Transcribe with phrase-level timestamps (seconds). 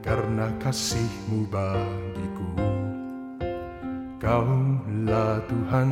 [0.00, 2.48] karena kasihmu bagiku.
[4.20, 5.88] Kaulah Tuhan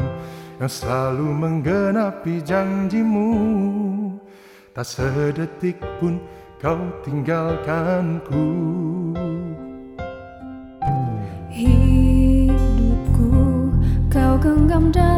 [0.61, 3.31] yang selalu menggenapi janjimu.
[4.77, 6.21] Tak sedetik pun
[6.61, 8.47] kau tinggalkanku.
[14.39, 15.18] Genggam dalam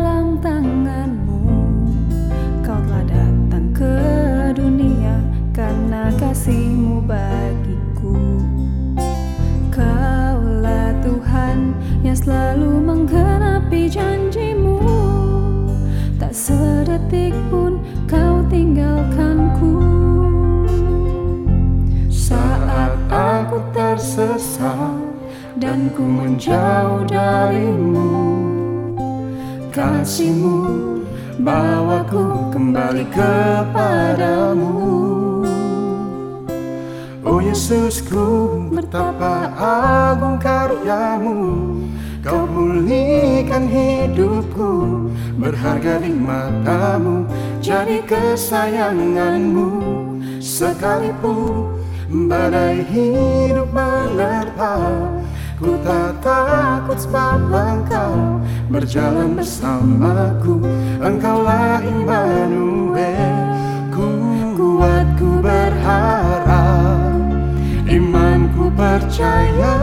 [25.70, 28.10] dan ku menjauh darimu.
[29.70, 30.58] Kasihmu
[31.46, 34.74] bawaku kembali kepadamu.
[37.22, 38.26] Oh Yesusku
[38.72, 41.38] betapa agung karyamu
[42.24, 44.72] Kau pulihkan hidupku
[45.36, 47.28] Berharga di matamu
[47.60, 49.68] Jadi kesayanganmu.
[50.40, 51.76] Sekalipun
[52.26, 54.80] badai hidup menerpa
[55.60, 58.40] Ku tak takut sebab engkau
[58.72, 60.56] berjalan bersamaku.
[61.04, 63.36] Engkaulah Immanuel
[63.92, 64.08] Ku
[64.56, 67.12] kuat ku berharap.
[67.84, 69.76] Imanku percaya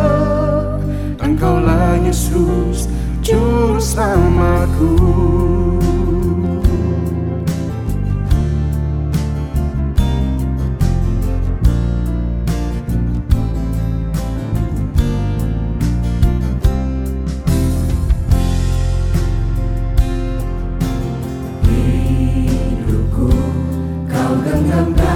[1.21, 2.89] Engkaulah Yesus
[3.21, 4.97] Juru selamatku
[24.61, 25.07] menggenapi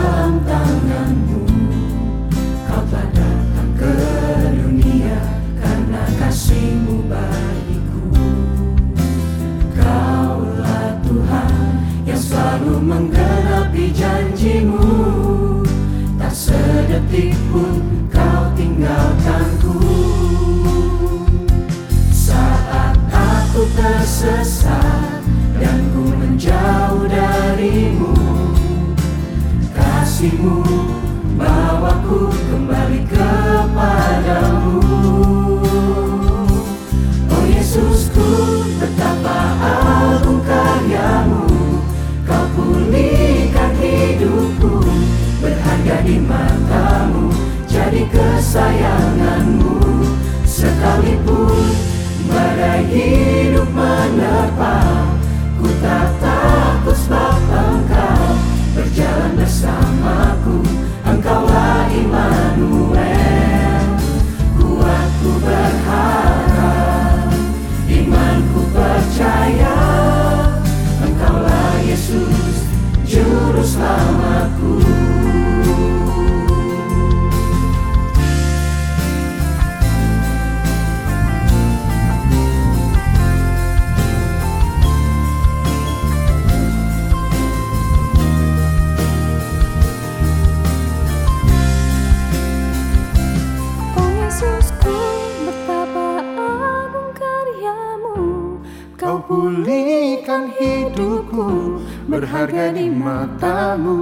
[99.01, 103.97] Kau pulihkan hidupku Berharga di matamu.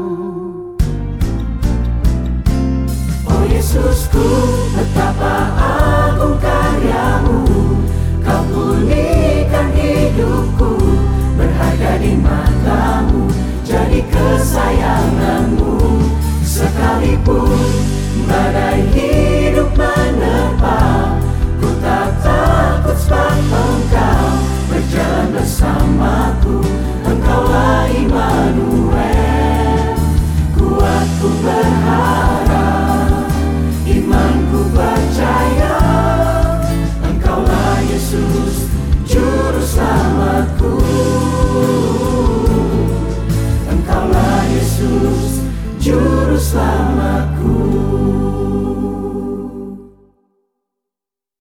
[3.24, 4.59] Oh Yesusku